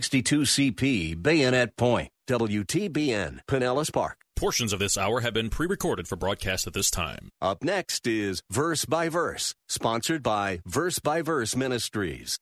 [0.00, 4.18] 62CP Bayonet Point, WTBN, Pinellas Park.
[4.36, 7.30] Portions of this hour have been pre recorded for broadcast at this time.
[7.42, 12.38] Up next is Verse by Verse, sponsored by Verse by Verse Ministries.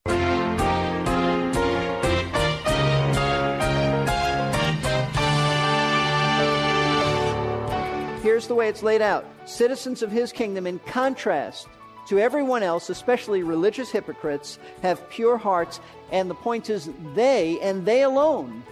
[8.22, 11.68] Here's the way it's laid out citizens of his kingdom, in contrast
[12.06, 17.84] to everyone else, especially religious hypocrites, have pure hearts, and the point is, they and
[17.84, 18.62] they alone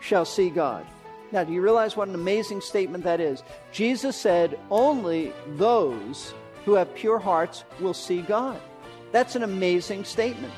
[0.00, 0.86] shall see God.
[1.32, 3.42] Now, do you realize what an amazing statement that is?
[3.72, 6.32] Jesus said, Only those
[6.64, 8.60] who have pure hearts will see God.
[9.10, 10.52] That's an amazing statement.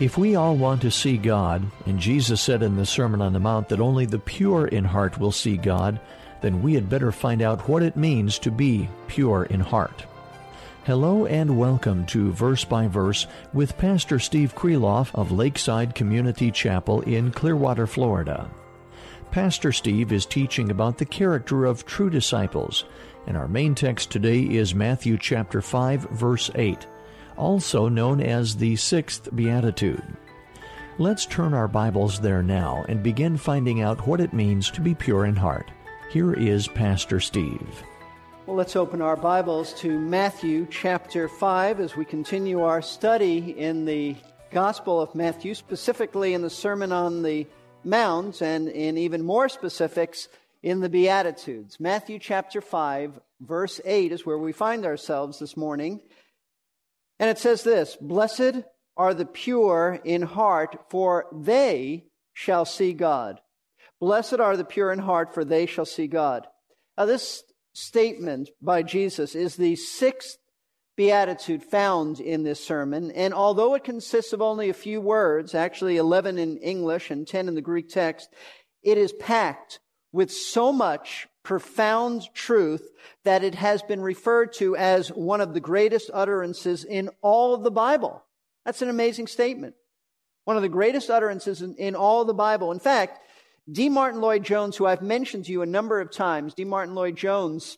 [0.00, 3.40] If we all want to see God, and Jesus said in the Sermon on the
[3.40, 6.00] Mount that only the pure in heart will see God,
[6.40, 10.04] then we had better find out what it means to be pure in heart.
[10.88, 17.02] Hello and welcome to Verse by Verse with Pastor Steve Kreloff of Lakeside Community Chapel
[17.02, 18.50] in Clearwater, Florida.
[19.30, 22.86] Pastor Steve is teaching about the character of true disciples,
[23.26, 26.86] and our main text today is Matthew chapter 5 verse 8,
[27.36, 30.16] also known as the sixth beatitude.
[30.96, 34.94] Let's turn our Bibles there now and begin finding out what it means to be
[34.94, 35.70] pure in heart.
[36.08, 37.84] Here is Pastor Steve.
[38.48, 43.84] Well, let's open our Bibles to Matthew chapter 5 as we continue our study in
[43.84, 44.16] the
[44.50, 47.46] Gospel of Matthew, specifically in the Sermon on the
[47.84, 50.28] Mount, and in even more specifics
[50.62, 51.78] in the Beatitudes.
[51.78, 56.00] Matthew chapter 5, verse 8 is where we find ourselves this morning.
[57.18, 58.62] And it says this Blessed
[58.96, 63.42] are the pure in heart, for they shall see God.
[64.00, 66.46] Blessed are the pure in heart, for they shall see God.
[66.96, 67.42] Now, this
[67.78, 70.38] statement by Jesus is the sixth
[70.96, 73.12] beatitude found in this sermon.
[73.12, 77.46] And although it consists of only a few words, actually 11 in English and 10
[77.48, 78.28] in the Greek text,
[78.82, 79.78] it is packed
[80.12, 82.90] with so much profound truth
[83.24, 87.62] that it has been referred to as one of the greatest utterances in all of
[87.62, 88.24] the Bible.
[88.64, 89.74] That's an amazing statement.
[90.44, 92.72] One of the greatest utterances in, in all of the Bible.
[92.72, 93.20] In fact,
[93.70, 93.90] D.
[93.90, 96.64] Martyn Lloyd Jones, who I've mentioned to you a number of times, D.
[96.64, 97.76] Martyn Lloyd Jones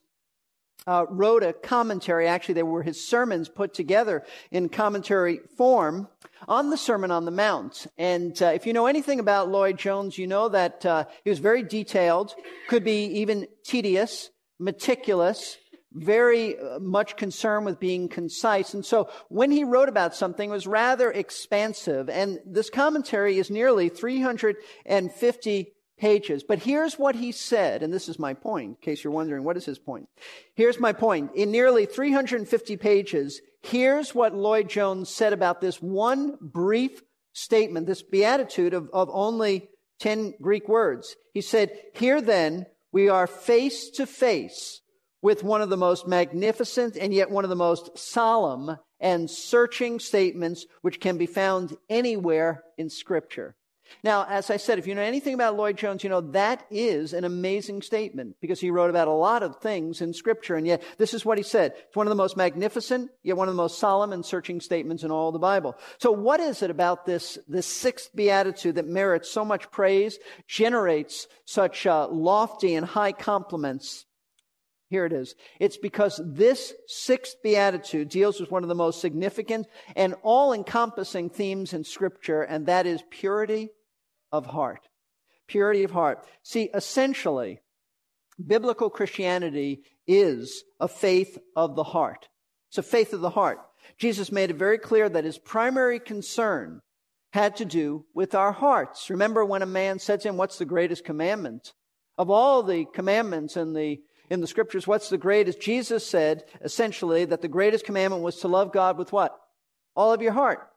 [0.87, 2.29] uh, wrote a commentary.
[2.29, 6.09] Actually, they were his sermons put together in commentary form
[6.47, 7.89] on the Sermon on the Mount.
[7.99, 11.41] And uh, if you know anything about Lloyd Jones, you know that uh, he was
[11.41, 12.35] very detailed,
[12.69, 14.31] could be even tedious,
[14.61, 15.59] meticulous,
[15.93, 18.75] very uh, much concerned with being concise.
[18.75, 22.09] And so when he wrote about something, it was rather expansive.
[22.09, 26.43] And this commentary is nearly 350 pages.
[26.43, 29.57] But here's what he said, and this is my point, in case you're wondering, what
[29.57, 30.09] is his point?
[30.55, 31.33] Here's my point.
[31.35, 37.03] In nearly 350 pages, here's what Lloyd Jones said about this one brief
[37.33, 39.69] statement, this beatitude of, of only
[40.01, 41.15] 10 Greek words.
[41.35, 44.81] He said, Here then, we are face to face
[45.23, 50.01] with one of the most magnificent and yet one of the most solemn and searching
[50.01, 53.55] statements which can be found anywhere in Scripture.
[54.03, 57.13] Now, as I said, if you know anything about Lloyd Jones, you know that is
[57.13, 60.83] an amazing statement because he wrote about a lot of things in Scripture, and yet
[60.99, 61.75] this is what he said.
[61.77, 65.03] It's one of the most magnificent, yet one of the most solemn and searching statements
[65.03, 65.77] in all the Bible.
[65.99, 71.27] So, what is it about this, this sixth beatitude that merits so much praise, generates
[71.45, 74.07] such uh, lofty and high compliments?
[74.89, 75.37] Here it is.
[75.61, 81.31] It's because this sixth beatitude deals with one of the most significant and all encompassing
[81.31, 83.71] themes in Scripture, and that is purity
[84.33, 84.89] of heart.
[85.47, 86.27] Purity of heart.
[86.43, 87.61] See, essentially,
[88.45, 92.29] biblical Christianity is a faith of the heart.
[92.69, 93.59] It's a faith of the heart.
[93.99, 96.81] Jesus made it very clear that his primary concern
[97.33, 99.11] had to do with our hearts.
[99.11, 101.73] Remember when a man said to him, What's the greatest commandment?
[102.19, 105.61] Of all the commandments in the in the scriptures, what's the greatest?
[105.61, 109.37] Jesus said essentially that the greatest commandment was to love God with what?
[109.97, 110.69] All of your heart.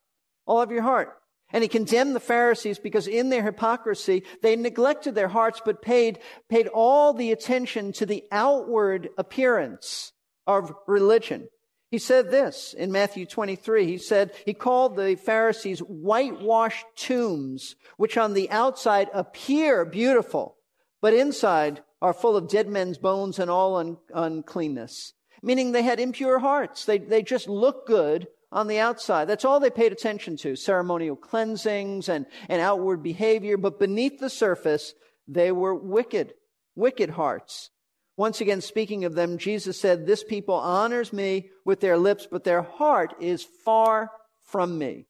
[0.48, 1.14] All of your heart.
[1.54, 6.20] And he condemned the Pharisees because in their hypocrisy, they neglected their hearts, but paid,
[6.50, 10.12] paid all the attention to the outward appearance
[10.48, 11.48] of religion.
[11.92, 13.86] He said this in Matthew 23.
[13.86, 20.58] He said, he called the Pharisees whitewashed tombs, which on the outside appear beautiful,
[21.02, 25.14] but inside are full of dead men's bones and all un- uncleanness.
[25.44, 26.86] Meaning they had impure hearts.
[26.86, 29.26] They, they just look good on the outside.
[29.26, 30.56] That's all they paid attention to.
[30.56, 33.58] Ceremonial cleansings and, and outward behavior.
[33.58, 34.94] But beneath the surface,
[35.28, 36.36] they were wicked,
[36.76, 37.72] wicked hearts.
[38.16, 42.44] Once again, speaking of them, Jesus said, This people honors me with their lips, but
[42.44, 44.12] their heart is far
[44.44, 45.08] from me.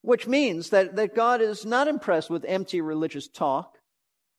[0.00, 3.78] Which means that, that God is not impressed with empty religious talk.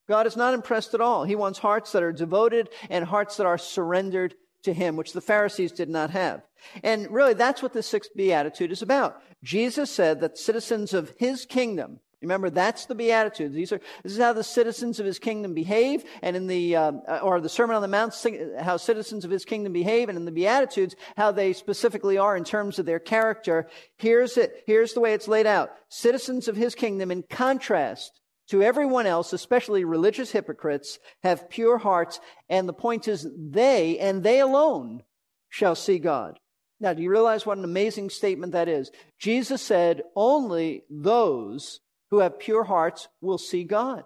[0.10, 1.24] God is not impressed at all.
[1.24, 5.22] He wants hearts that are devoted and hearts that are surrendered to Him, which the
[5.22, 6.42] Pharisees did not have.
[6.84, 9.22] And really, that's what the sixth beatitude is about.
[9.44, 13.54] Jesus said that citizens of His kingdom, Remember, that's the beatitude.
[13.54, 16.92] These are, this is how the citizens of his kingdom behave, and in the, uh,
[17.22, 18.16] or the Sermon on the Mount,
[18.62, 22.46] how citizens of his kingdom behave, and in the Beatitudes, how they specifically are in
[22.46, 23.68] terms of their character.
[23.98, 24.64] Here's it.
[24.66, 25.72] Here's the way it's laid out.
[25.90, 32.20] Citizens of his kingdom, in contrast to everyone else, especially religious hypocrites, have pure hearts,
[32.50, 35.04] and the point is, they and they alone
[35.50, 36.40] shall see God.
[36.80, 38.92] Now, do you realize what an amazing statement that is?
[39.18, 41.80] Jesus said, only those
[42.10, 44.04] who have pure hearts will see God.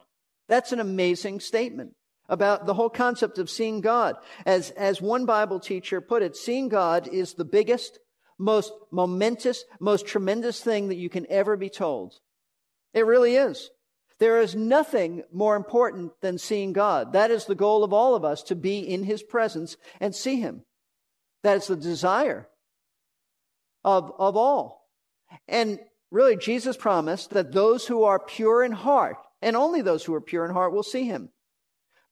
[0.47, 1.93] That's an amazing statement
[2.29, 4.15] about the whole concept of seeing God.
[4.45, 7.99] As, as one Bible teacher put it, seeing God is the biggest,
[8.37, 12.13] most momentous, most tremendous thing that you can ever be told.
[12.93, 13.71] It really is.
[14.19, 17.13] There is nothing more important than seeing God.
[17.13, 20.39] That is the goal of all of us to be in His presence and see
[20.39, 20.63] Him.
[21.43, 22.47] That is the desire
[23.83, 24.89] of, of all.
[25.47, 25.79] And
[26.09, 30.21] Really, Jesus promised that those who are pure in heart, and only those who are
[30.21, 31.29] pure in heart, will see him.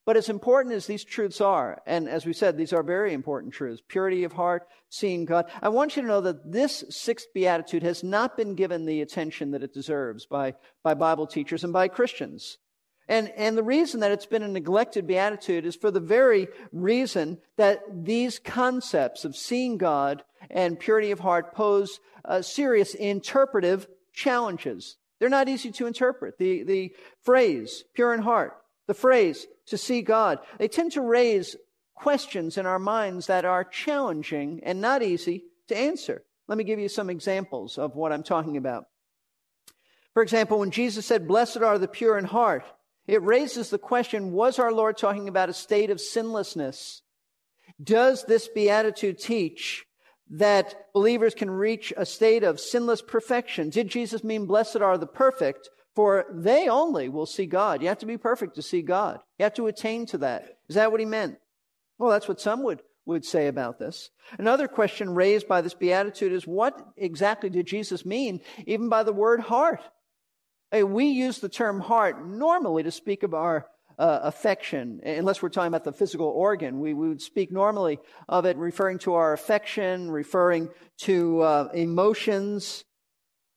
[0.05, 3.53] But as important as these truths are, and as we said, these are very important
[3.53, 5.45] truths purity of heart, seeing God.
[5.61, 9.51] I want you to know that this sixth beatitude has not been given the attention
[9.51, 10.53] that it deserves by,
[10.83, 12.59] by Bible teachers and by Christians.
[13.07, 17.39] And, and the reason that it's been a neglected beatitude is for the very reason
[17.57, 24.97] that these concepts of seeing God and purity of heart pose uh, serious interpretive challenges.
[25.19, 26.37] They're not easy to interpret.
[26.37, 28.53] The, the phrase, pure in heart,
[28.87, 31.56] the phrase, to see God, they tend to raise
[31.95, 36.23] questions in our minds that are challenging and not easy to answer.
[36.47, 38.85] Let me give you some examples of what I'm talking about.
[40.13, 42.63] For example, when Jesus said, Blessed are the pure in heart,
[43.07, 47.01] it raises the question was our Lord talking about a state of sinlessness?
[47.81, 49.85] Does this beatitude teach
[50.29, 53.69] that believers can reach a state of sinless perfection?
[53.69, 55.69] Did Jesus mean blessed are the perfect?
[55.95, 57.81] For they only will see God.
[57.81, 59.19] You have to be perfect to see God.
[59.39, 60.57] You have to attain to that.
[60.68, 61.38] Is that what he meant?
[61.97, 64.09] Well, that's what some would, would say about this.
[64.38, 69.13] Another question raised by this beatitude is what exactly did Jesus mean even by the
[69.13, 69.81] word heart?
[70.71, 73.68] Hey, we use the term heart normally to speak of our
[73.98, 76.80] uh, affection, unless we're talking about the physical organ.
[76.80, 80.69] We, we, would speak normally of it referring to our affection, referring
[81.03, 82.83] to uh, emotions.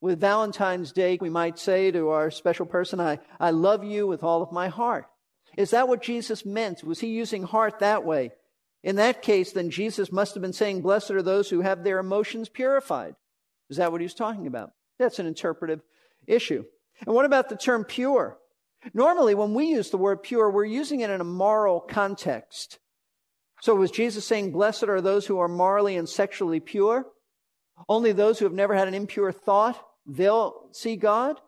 [0.01, 4.23] With Valentine's Day, we might say to our special person, I, I love you with
[4.23, 5.07] all of my heart.
[5.57, 6.85] Is that what Jesus meant?
[6.85, 8.31] Was he using heart that way?
[8.85, 11.99] In that case, then Jesus must have been saying, Blessed are those who have their
[11.99, 13.17] emotions purified.
[13.69, 14.71] Is that what he was talking about?
[14.99, 15.81] That's an interpretive
[16.27, 16.65] issue.
[17.05, 18.39] And what about the term pure?
[18.95, 22.79] Normally, when we use the word pure, we're using it in a moral context.
[23.61, 27.05] So was Jesus saying, blessed are those who are morally and sexually pure?
[27.89, 31.41] Only those who have never had an impure thought, they'll see God?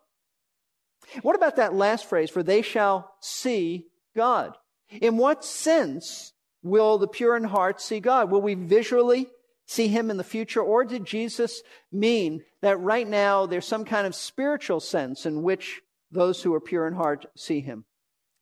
[1.23, 4.57] What about that last phrase, for they shall see God?
[5.01, 8.31] In what sense will the pure in heart see God?
[8.31, 9.27] Will we visually
[9.67, 10.61] see him in the future?
[10.61, 15.81] Or did Jesus mean that right now there's some kind of spiritual sense in which
[16.11, 17.85] those who are pure in heart see him?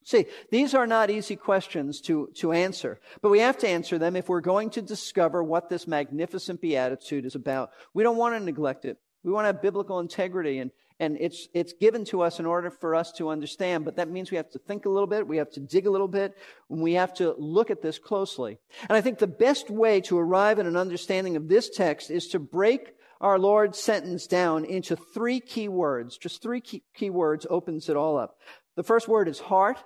[0.04, 4.16] See, these are not easy questions to, to answer, but we have to answer them
[4.16, 7.70] if we're going to discover what this magnificent beatitude is about.
[7.92, 8.96] We don't want to neglect it.
[9.24, 10.70] We want to have biblical integrity and,
[11.00, 14.30] and it's, it's given to us in order for us to understand, but that means
[14.30, 16.36] we have to think a little bit, we have to dig a little bit,
[16.70, 18.58] and we have to look at this closely.
[18.88, 22.28] And I think the best way to arrive at an understanding of this text is
[22.28, 26.18] to break our Lord's sentence down into three key words.
[26.18, 28.38] Just three key, key words opens it all up.
[28.76, 29.78] The first word is heart.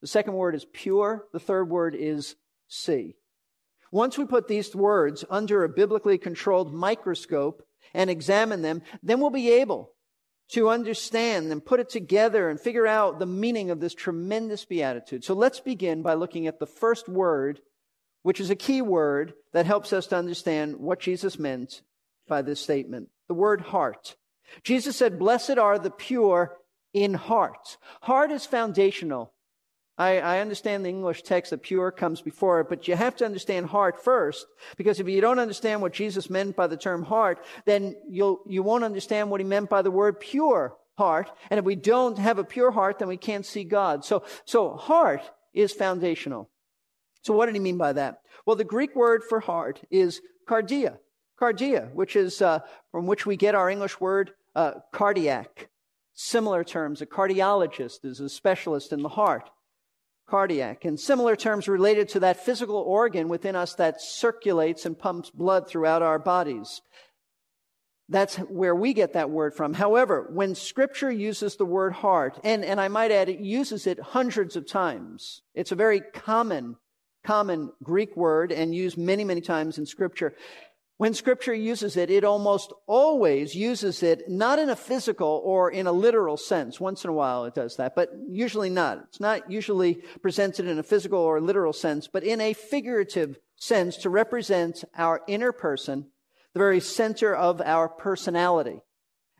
[0.00, 1.26] The second word is pure.
[1.32, 2.36] The third word is
[2.68, 3.14] see.
[3.92, 9.30] Once we put these words under a biblically controlled microscope and examine them, then we'll
[9.30, 9.92] be able
[10.50, 15.24] to understand and put it together and figure out the meaning of this tremendous beatitude.
[15.24, 17.60] So let's begin by looking at the first word,
[18.22, 21.82] which is a key word that helps us to understand what Jesus meant
[22.26, 23.10] by this statement.
[23.28, 24.16] The word heart.
[24.64, 26.56] Jesus said, Blessed are the pure
[26.92, 27.76] in heart.
[28.02, 29.32] Heart is foundational.
[29.98, 33.26] I, I, understand the English text that pure comes before it, but you have to
[33.26, 37.44] understand heart first, because if you don't understand what Jesus meant by the term heart,
[37.66, 41.30] then you'll, you won't understand what he meant by the word pure heart.
[41.50, 44.04] And if we don't have a pure heart, then we can't see God.
[44.04, 46.50] So, so heart is foundational.
[47.22, 48.22] So what did he mean by that?
[48.46, 50.98] Well, the Greek word for heart is cardia.
[51.40, 52.60] Cardia, which is uh,
[52.92, 55.68] from which we get our English word uh, cardiac.
[56.12, 59.48] Similar terms, a cardiologist is a specialist in the heart.
[60.30, 60.84] Cardiac.
[60.84, 65.68] And similar terms related to that physical organ within us that circulates and pumps blood
[65.68, 66.80] throughout our bodies.
[68.08, 69.74] That's where we get that word from.
[69.74, 74.00] However, when scripture uses the word heart, and, and I might add, it uses it
[74.00, 75.42] hundreds of times.
[75.54, 76.76] It's a very common,
[77.24, 80.34] common Greek word and used many, many times in scripture.
[81.00, 85.86] When scripture uses it, it almost always uses it not in a physical or in
[85.86, 86.78] a literal sense.
[86.78, 89.04] Once in a while it does that, but usually not.
[89.08, 93.96] It's not usually presented in a physical or literal sense, but in a figurative sense
[93.96, 96.08] to represent our inner person,
[96.52, 98.82] the very center of our personality.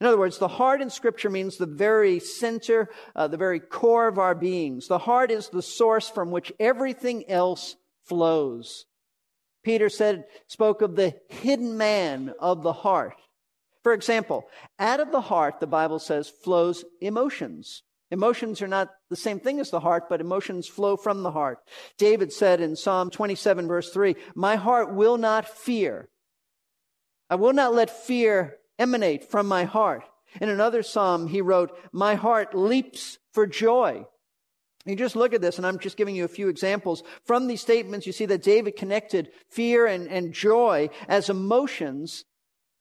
[0.01, 4.09] In other words, the heart in Scripture means the very center, uh, the very core
[4.09, 4.89] of our beings.
[4.89, 8.87] The heart is the source from which everything else flows.
[9.63, 13.17] Peter said, spoke of the hidden man of the heart.
[13.83, 14.45] For example,
[14.79, 17.83] out of the heart, the Bible says, flows emotions.
[18.11, 21.59] Emotions are not the same thing as the heart, but emotions flow from the heart.
[21.97, 26.09] David said in Psalm 27 verse 3, my heart will not fear.
[27.29, 30.03] I will not let fear emanate from my heart.
[30.41, 34.05] In another psalm, he wrote, my heart leaps for joy.
[34.87, 37.03] You just look at this, and I'm just giving you a few examples.
[37.25, 42.25] From these statements, you see that David connected fear and, and joy as emotions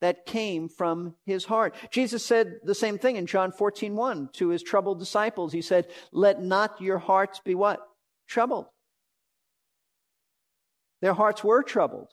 [0.02, 1.76] that came from his heart.
[1.92, 5.52] Jesus said the same thing in John 14, 1 to his troubled disciples.
[5.52, 7.80] He said, Let not your hearts be what?
[8.28, 8.68] Troubled.
[11.02, 12.08] Their hearts were troubled.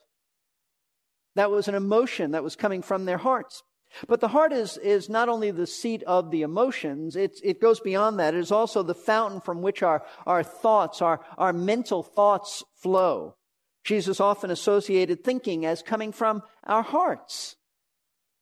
[1.35, 3.63] That was an emotion that was coming from their hearts.
[4.07, 7.79] But the heart is, is not only the seat of the emotions, it, it goes
[7.79, 8.33] beyond that.
[8.33, 13.35] It is also the fountain from which our, our thoughts, our, our mental thoughts flow.
[13.83, 17.55] Jesus often associated thinking as coming from our hearts.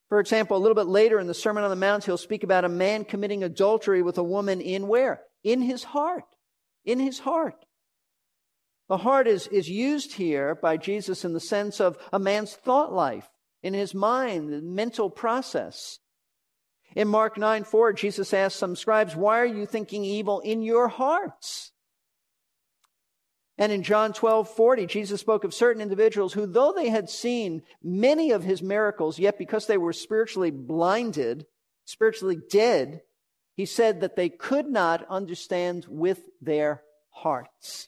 [0.09, 2.65] For example, a little bit later in the Sermon on the Mount, he'll speak about
[2.65, 5.21] a man committing adultery with a woman in where?
[5.43, 6.25] In his heart.
[6.83, 7.65] In his heart.
[8.87, 12.93] The heart is, is used here by Jesus in the sense of a man's thought
[12.93, 13.27] life
[13.65, 15.97] in his mind, the mental process.
[16.95, 20.87] In Mark 9 4, Jesus asked some scribes, Why are you thinking evil in your
[20.87, 21.71] hearts?
[23.57, 27.63] And in John 12 40, Jesus spoke of certain individuals who, though they had seen
[27.81, 31.47] many of his miracles, yet because they were spiritually blinded,
[31.85, 33.01] spiritually dead,
[33.55, 37.87] he said that they could not understand with their hearts.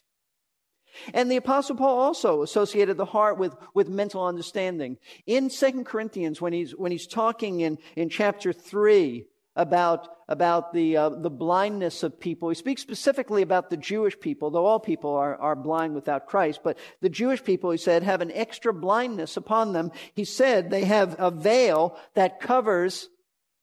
[1.14, 4.98] And the apostle Paul also associated the heart with, with mental understanding.
[5.26, 9.24] In Second Corinthians, when he's, when he's talking in, in chapter 3
[9.56, 14.50] about, about the, uh, the blindness of people, he speaks specifically about the Jewish people,
[14.50, 16.60] though all people are, are blind without Christ.
[16.62, 19.92] But the Jewish people, he said, have an extra blindness upon them.
[20.14, 23.08] He said they have a veil that covers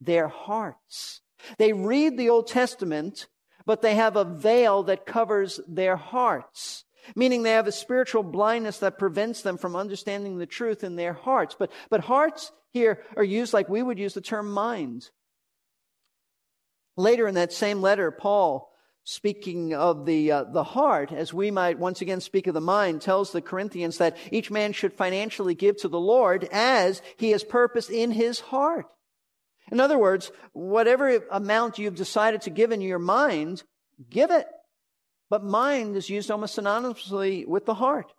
[0.01, 1.21] their hearts.
[1.57, 3.27] They read the Old Testament,
[3.65, 6.84] but they have a veil that covers their hearts
[7.15, 11.13] meaning they have a spiritual blindness that prevents them from understanding the truth in their
[11.13, 11.55] hearts.
[11.57, 15.09] But, but hearts here are used like we would use the term mind.
[16.97, 18.71] Later in that same letter, Paul,
[19.03, 23.01] speaking of the, uh, the heart, as we might once again speak of the mind,
[23.01, 27.43] tells the Corinthians that each man should financially give to the Lord as he has
[27.43, 28.87] purposed in his heart.
[29.71, 33.63] In other words, whatever amount you've decided to give in your mind,
[34.09, 34.47] give it.
[35.29, 38.13] But mind is used almost synonymously with the heart.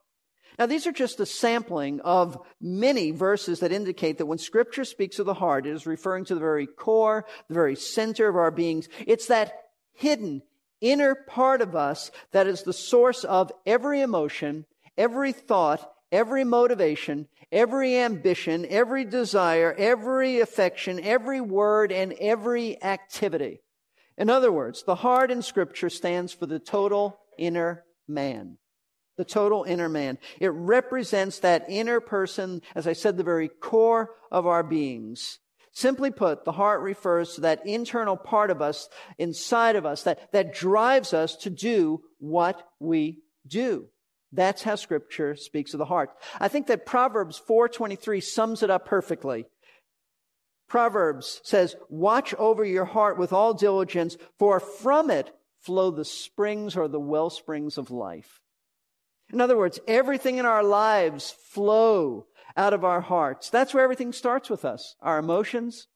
[0.59, 5.19] Now, these are just a sampling of many verses that indicate that when Scripture speaks
[5.19, 8.51] of the heart, it is referring to the very core, the very center of our
[8.51, 8.89] beings.
[9.07, 9.53] It's that
[9.93, 10.43] hidden
[10.81, 14.65] inner part of us that is the source of every emotion,
[14.97, 23.61] every thought, every motivation, every ambition, every desire, every affection, every word, and every activity.
[24.19, 28.59] In other words, the heart in Scripture stands for the total inner man.
[29.17, 30.19] The total inner man.
[30.41, 35.39] It represents that inner person, as I said, the very core of our beings.
[35.73, 40.33] Simply put, the heart refers to that internal part of us, inside of us, that,
[40.33, 43.89] that drives us to do what we do.
[44.33, 46.11] That's how scripture speaks of the heart.
[46.41, 49.47] I think that Proverbs 4:23 sums it up perfectly.
[50.69, 56.77] Proverbs says, "Watch over your heart with all diligence, for from it flow the springs
[56.77, 58.41] or the well springs of life."
[59.33, 63.51] In other words, everything in our lives flow out of our hearts.
[63.51, 64.97] That's where everything starts with us.
[65.01, 65.89] Our emotions,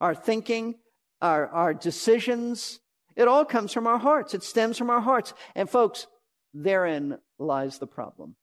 [0.00, 0.74] our thinking,
[1.20, 2.80] our, our decisions.
[3.16, 4.34] It all comes from our hearts.
[4.34, 5.32] It stems from our hearts.
[5.54, 6.06] And folks,
[6.52, 8.36] therein lies the problem.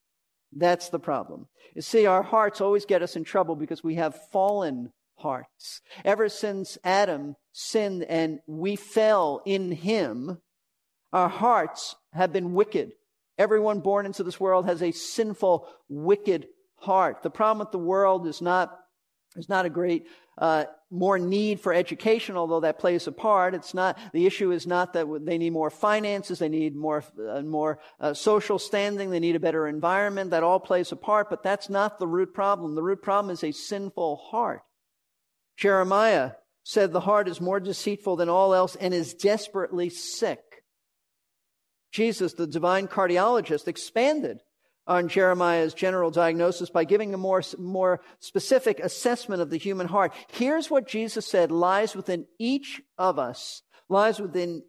[0.52, 1.48] That's the problem.
[1.76, 5.82] You see, our hearts always get us in trouble because we have fallen hearts.
[6.04, 10.40] Ever since Adam sinned and we fell in him,
[11.12, 12.92] our hearts have been wicked.
[13.38, 16.48] Everyone born into this world has a sinful, wicked
[16.78, 17.24] heart.
[17.24, 18.78] The problem with the world is not,
[19.36, 20.08] is not a great,
[20.38, 23.54] uh, more need for education, although that plays a part.
[23.54, 27.42] It's not, the issue is not that they need more finances, they need more, uh,
[27.42, 30.32] more uh, social standing, they need a better environment.
[30.32, 32.76] That all plays a part, but that's not the root problem.
[32.76, 34.62] The root problem is a sinful heart.
[35.60, 36.32] Jeremiah
[36.63, 40.39] said the heart is more deceitful than all else and is desperately sick.
[41.92, 44.39] Jesus, the divine cardiologist, expanded
[44.88, 50.13] on Jeremiah's general diagnosis by giving a more, more specific assessment of the human heart.
[50.32, 54.63] Here's what Jesus said lies within each of us, lies within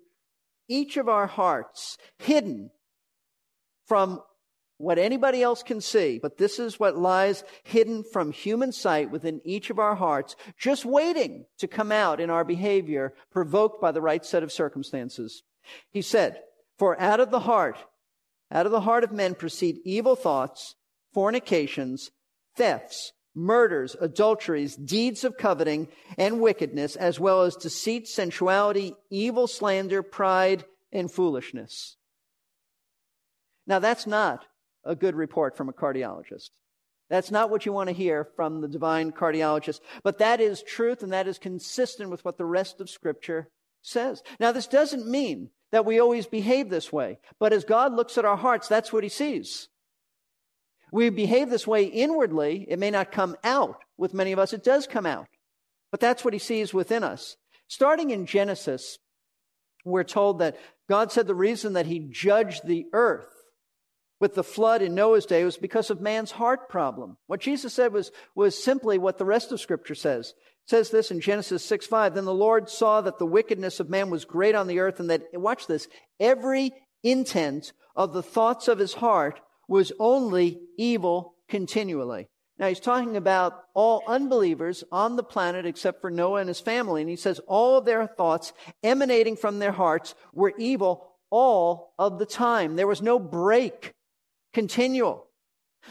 [0.69, 2.71] each of our hearts, hidden
[3.87, 4.21] from
[4.81, 9.41] what anybody else can see, but this is what lies hidden from human sight within
[9.45, 14.01] each of our hearts, just waiting to come out in our behavior, provoked by the
[14.01, 15.43] right set of circumstances.
[15.91, 16.41] He said,
[16.79, 17.77] For out of the heart
[18.53, 20.75] out of the heart of men proceed evil thoughts,
[21.13, 22.11] fornications,
[22.57, 30.03] thefts, murders, adulteries, deeds of coveting and wickedness, as well as deceit, sensuality, evil slander,
[30.03, 31.97] pride, and foolishness.
[33.67, 34.47] Now, that's not
[34.85, 36.51] a good report from a cardiologist.
[37.09, 39.81] That's not what you want to hear from the divine cardiologist.
[40.05, 43.49] But that is truth and that is consistent with what the rest of Scripture
[43.83, 44.23] says.
[44.39, 47.19] Now, this doesn't mean that we always behave this way.
[47.41, 49.69] But as God looks at our hearts, that's what he sees.
[50.93, 52.67] We behave this way inwardly.
[52.69, 53.83] It may not come out.
[53.97, 55.27] With many of us, it does come out.
[55.91, 57.37] But that's what he sees within us.
[57.69, 58.99] Starting in Genesis,
[59.85, 60.57] we're told that
[60.89, 63.40] God said the reason that he judged the earth
[64.21, 67.17] with the flood in Noah's day was because of man's heart problem.
[67.27, 71.11] What Jesus said was, was simply what the rest of scripture says It says this
[71.11, 72.15] in Genesis 6 5.
[72.15, 75.11] Then the Lord saw that the wickedness of man was great on the earth, and
[75.11, 75.89] that, watch this,
[76.21, 82.29] every intent of the thoughts of his heart was only evil continually.
[82.59, 87.01] Now he's talking about all unbelievers on the planet except for Noah and his family.
[87.01, 88.53] And he says all of their thoughts
[88.83, 92.77] emanating from their hearts were evil all of the time.
[92.77, 93.95] There was no break,
[94.53, 95.27] continual.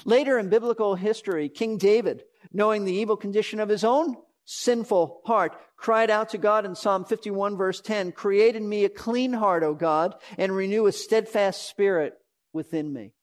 [0.05, 5.55] Later in biblical history, King David, knowing the evil condition of his own sinful heart,
[5.77, 9.63] cried out to God in Psalm 51 verse 10, create in me a clean heart,
[9.63, 12.15] O God, and renew a steadfast spirit
[12.53, 13.13] within me.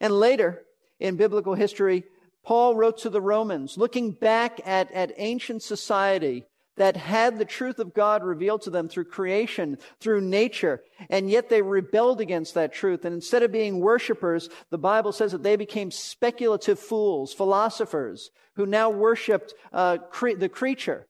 [0.00, 0.62] And later
[1.00, 2.04] in biblical history,
[2.44, 6.46] Paul wrote to the Romans, looking back at, at ancient society
[6.78, 11.48] that had the truth of God revealed to them through creation, through nature, and yet
[11.48, 13.04] they rebelled against that truth.
[13.04, 18.66] And instead of being worshipers, the Bible says that they became speculative fools, philosophers, who
[18.66, 21.06] now worshiped uh, cre- the creature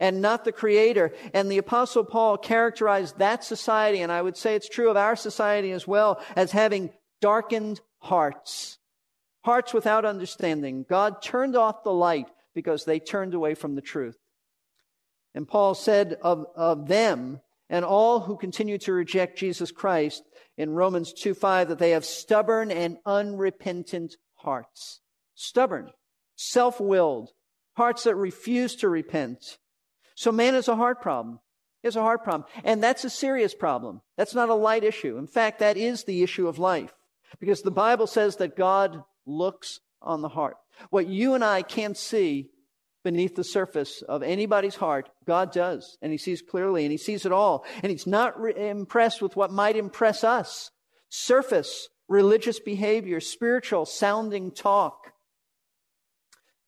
[0.00, 1.12] and not the creator.
[1.34, 5.16] And the apostle Paul characterized that society, and I would say it's true of our
[5.16, 8.78] society as well, as having darkened hearts.
[9.44, 10.84] Hearts without understanding.
[10.88, 14.16] God turned off the light because they turned away from the truth.
[15.38, 20.24] And Paul said of, of them and all who continue to reject Jesus Christ
[20.56, 24.98] in Romans 2 5 that they have stubborn and unrepentant hearts.
[25.36, 25.92] Stubborn,
[26.34, 27.30] self willed,
[27.76, 29.58] hearts that refuse to repent.
[30.16, 31.38] So man is a heart problem.
[31.84, 32.50] It's a heart problem.
[32.64, 34.00] And that's a serious problem.
[34.16, 35.18] That's not a light issue.
[35.18, 36.92] In fact, that is the issue of life.
[37.38, 40.56] Because the Bible says that God looks on the heart.
[40.90, 42.50] What you and I can't see
[43.04, 45.96] beneath the surface of anybody's heart, God does.
[46.02, 47.64] And He sees clearly and He sees it all.
[47.82, 50.70] And He's not re- impressed with what might impress us.
[51.08, 55.12] Surface religious behavior, spiritual sounding talk.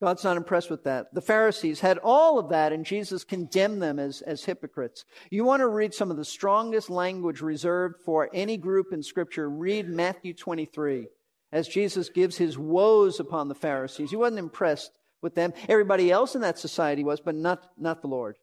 [0.02, 1.12] God's not impressed with that.
[1.12, 5.04] The Pharisees had all of that, and Jesus condemned them as, as hypocrites.
[5.30, 9.48] You want to read some of the strongest language reserved for any group in Scripture,
[9.48, 11.08] read Matthew 23
[11.52, 14.10] as Jesus gives his woes upon the Pharisees.
[14.10, 15.52] He wasn't impressed with them.
[15.68, 18.36] Everybody else in that society was, but not, not the Lord.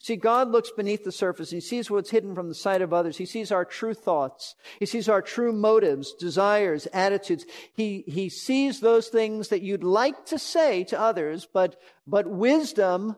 [0.00, 1.50] See, God looks beneath the surface.
[1.50, 3.16] He sees what's hidden from the sight of others.
[3.16, 4.54] He sees our true thoughts.
[4.78, 7.44] He sees our true motives, desires, attitudes.
[7.74, 13.16] He, he sees those things that you'd like to say to others, but, but wisdom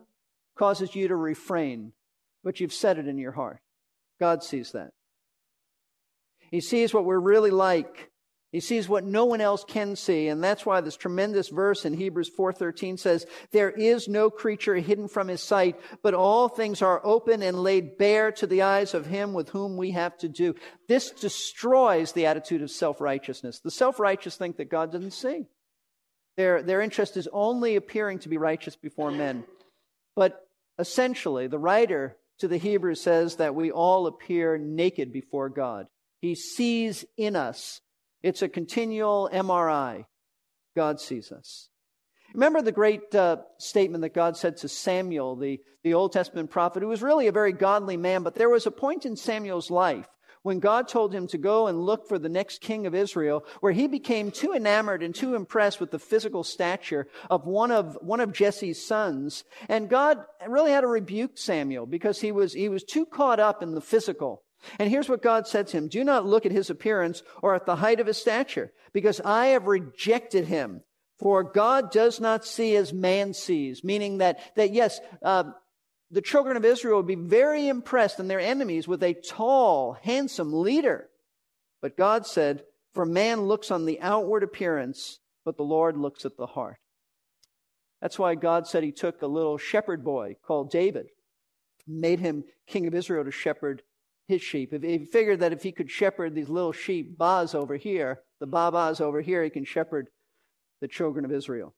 [0.55, 1.93] causes you to refrain.
[2.43, 3.59] But you've said it in your heart.
[4.19, 4.91] God sees that.
[6.49, 8.10] He sees what we're really like.
[8.51, 11.93] He sees what no one else can see, and that's why this tremendous verse in
[11.93, 16.99] Hebrews 4:13 says, "There is no creature hidden from his sight, but all things are
[17.05, 20.53] open and laid bare to the eyes of him with whom we have to do."
[20.89, 23.61] This destroys the attitude of self-righteousness.
[23.61, 25.47] The self-righteous think that God doesn't see.
[26.35, 29.45] Their, their interest is only appearing to be righteous before men.
[30.15, 30.45] But
[30.77, 35.87] essentially, the writer to the Hebrews says that we all appear naked before God.
[36.19, 37.79] He sees in us
[38.23, 40.05] it's a continual MRI.
[40.75, 41.69] God sees us.
[42.33, 46.81] Remember the great uh, statement that God said to Samuel, the, the Old Testament prophet,
[46.81, 50.07] who was really a very godly man, but there was a point in Samuel's life
[50.43, 53.71] when God told him to go and look for the next king of Israel, where
[53.71, 58.19] he became too enamored and too impressed with the physical stature of one of, one
[58.19, 59.43] of Jesse's sons.
[59.69, 63.61] And God really had to rebuke Samuel because he was, he was too caught up
[63.61, 64.43] in the physical.
[64.79, 67.65] And here's what God said to him Do not look at his appearance or at
[67.65, 70.81] the height of his stature, because I have rejected him.
[71.19, 75.51] For God does not see as man sees, meaning that, that yes, uh,
[76.09, 80.51] the children of Israel would be very impressed and their enemies with a tall, handsome
[80.51, 81.09] leader.
[81.79, 86.37] But God said, For man looks on the outward appearance, but the Lord looks at
[86.37, 86.77] the heart.
[88.01, 91.07] That's why God said he took a little shepherd boy called David,
[91.87, 93.83] made him king of Israel to shepherd
[94.31, 94.73] his sheep.
[94.73, 98.47] If he figured that if he could shepherd these little sheep, Baz over here, the
[98.47, 100.07] Babas over here, he can shepherd
[100.79, 101.75] the children of Israel.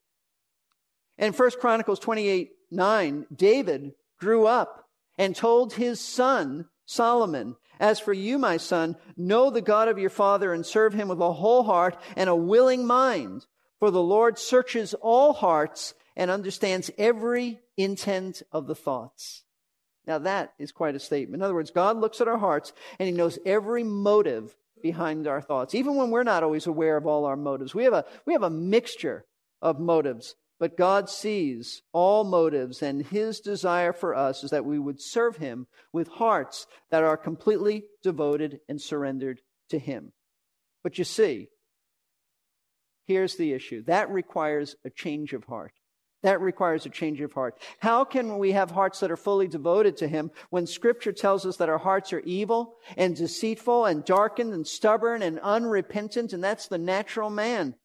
[1.18, 4.86] And 1 Chronicles 28 9, David grew up
[5.18, 10.10] and told his son Solomon, As for you, my son, know the God of your
[10.10, 13.46] father and serve him with a whole heart and a willing mind.
[13.80, 19.44] For the Lord searches all hearts and understands every intent of the thoughts.
[20.06, 21.42] Now that is quite a statement.
[21.42, 25.42] In other words, God looks at our hearts and He knows every motive behind our
[25.42, 27.74] thoughts, even when we're not always aware of all our motives.
[27.74, 29.26] We have a, we have a mixture
[29.62, 34.78] of motives, but God sees all motives and His desire for us is that we
[34.78, 39.39] would serve Him with hearts that are completely devoted and surrendered
[39.70, 40.12] to Him.
[40.84, 41.48] But you see,
[43.06, 43.84] here's the issue.
[43.84, 45.74] That requires a change of heart.
[46.23, 47.62] That requires a change of heart.
[47.79, 51.57] How can we have hearts that are fully devoted to Him when Scripture tells us
[51.57, 56.67] that our hearts are evil and deceitful and darkened and stubborn and unrepentant, and that's
[56.67, 57.75] the natural man?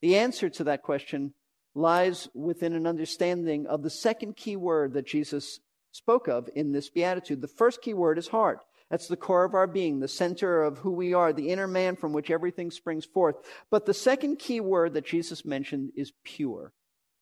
[0.00, 1.34] The answer to that question
[1.74, 5.60] lies within an understanding of the second key word that Jesus
[5.92, 7.42] spoke of in this beatitude.
[7.42, 8.60] The first key word is heart.
[8.90, 11.94] That's the core of our being, the center of who we are, the inner man
[11.94, 13.36] from which everything springs forth.
[13.70, 16.72] But the second key word that Jesus mentioned is pure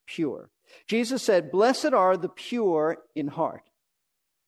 [0.09, 0.51] pure.
[0.87, 3.63] Jesus said, Blessed are the pure in heart.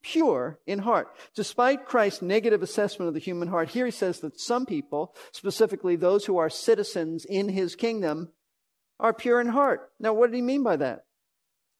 [0.02, 1.08] Pure in heart.
[1.34, 5.94] Despite Christ's negative assessment of the human heart, here he says that some people, specifically
[5.94, 8.30] those who are citizens in his kingdom,
[8.98, 9.90] are pure in heart.
[10.00, 11.04] Now, what did he mean by that?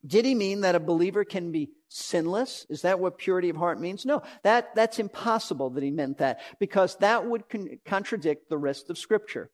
[0.06, 2.66] Did he mean that a believer can be sinless?
[2.70, 4.06] Is that what purity of heart means?
[4.06, 8.88] No, that, that's impossible that he meant that because that would con- contradict the rest
[8.88, 9.50] of Scripture.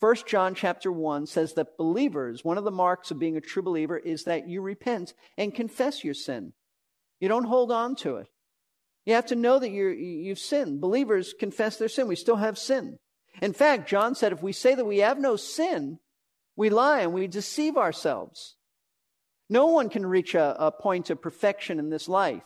[0.00, 3.62] First John chapter 1 says that believers, one of the marks of being a true
[3.62, 6.52] believer is that you repent and confess your sin.
[7.20, 8.26] You don't hold on to it.
[9.06, 10.80] You have to know that you you've sinned.
[10.80, 12.08] Believers confess their sin.
[12.08, 12.98] We still have sin.
[13.42, 15.98] In fact, John said if we say that we have no sin,
[16.56, 18.56] we lie and we deceive ourselves.
[19.50, 22.42] No one can reach a, a point of perfection in this life.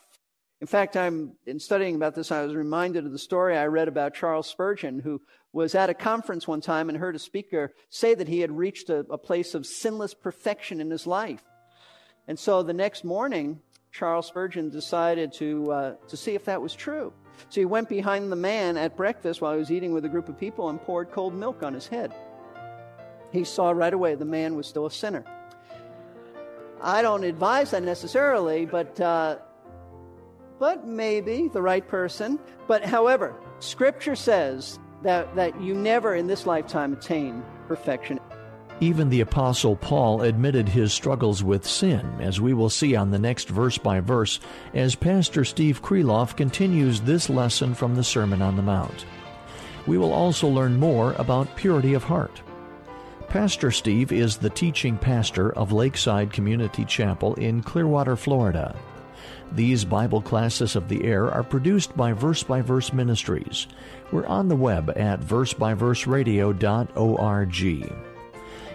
[0.60, 3.86] In fact, I'm in studying about this, I was reminded of the story I read
[3.86, 5.20] about Charles Spurgeon, who
[5.52, 8.90] was at a conference one time and heard a speaker say that he had reached
[8.90, 11.44] a, a place of sinless perfection in his life.
[12.26, 13.60] And so the next morning,
[13.92, 17.12] Charles Spurgeon decided to, uh, to see if that was true.
[17.50, 20.28] So he went behind the man at breakfast while he was eating with a group
[20.28, 22.12] of people and poured cold milk on his head.
[23.30, 25.24] He saw right away the man was still a sinner.
[26.82, 29.38] I don't advise that necessarily, but uh,
[30.58, 32.38] but maybe the right person.
[32.66, 38.20] But however, Scripture says that, that you never in this lifetime attain perfection.
[38.80, 43.18] Even the Apostle Paul admitted his struggles with sin, as we will see on the
[43.18, 44.38] next verse by verse,
[44.72, 49.04] as Pastor Steve Kreloff continues this lesson from the Sermon on the Mount.
[49.88, 52.40] We will also learn more about purity of heart.
[53.28, 58.76] Pastor Steve is the teaching pastor of Lakeside Community Chapel in Clearwater, Florida.
[59.52, 63.66] These Bible classes of the air are produced by Verse by Verse Ministries.
[64.12, 67.92] We're on the web at versebyverseradio.org.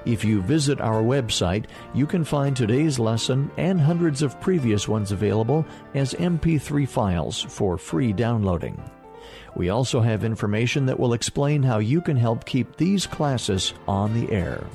[0.06, 5.12] If you visit our website, you can find today's lesson and hundreds of previous ones
[5.12, 8.82] available as MP3 files for free downloading.
[9.56, 14.14] We also have information that will explain how you can help keep these classes on
[14.14, 14.66] the air.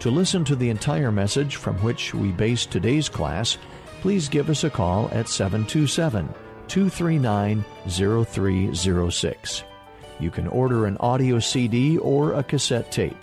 [0.00, 3.58] To listen to the entire message from which we base today's class,
[4.06, 6.32] please give us a call at 727
[6.68, 9.64] 239 0306.
[10.20, 13.16] You can order an audio CD or a cassette tape.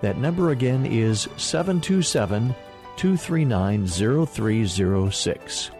[0.00, 2.54] That number again is 727
[2.96, 5.70] 239 0306.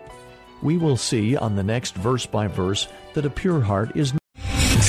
[0.60, 4.12] We will see on the next verse by verse that a pure heart is